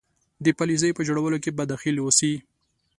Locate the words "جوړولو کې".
1.07-1.51